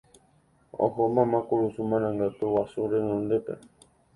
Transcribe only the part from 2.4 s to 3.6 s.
guasu renondépe